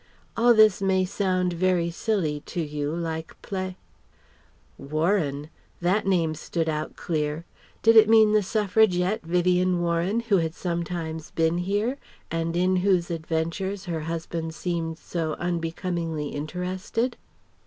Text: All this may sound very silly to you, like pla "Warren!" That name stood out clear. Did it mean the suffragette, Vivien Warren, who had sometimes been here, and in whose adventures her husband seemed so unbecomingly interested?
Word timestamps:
All 0.35 0.55
this 0.55 0.81
may 0.81 1.05
sound 1.05 1.53
very 1.53 1.91
silly 1.91 2.41
to 2.47 2.59
you, 2.59 2.89
like 2.91 3.39
pla 3.43 3.73
"Warren!" 4.79 5.51
That 5.79 6.07
name 6.07 6.33
stood 6.33 6.67
out 6.67 6.95
clear. 6.95 7.45
Did 7.83 7.95
it 7.95 8.09
mean 8.09 8.31
the 8.31 8.41
suffragette, 8.41 9.21
Vivien 9.21 9.79
Warren, 9.79 10.21
who 10.21 10.37
had 10.37 10.55
sometimes 10.55 11.29
been 11.29 11.59
here, 11.59 11.99
and 12.31 12.57
in 12.57 12.77
whose 12.77 13.11
adventures 13.11 13.85
her 13.85 13.99
husband 14.01 14.55
seemed 14.55 14.97
so 14.97 15.33
unbecomingly 15.35 16.29
interested? 16.29 17.15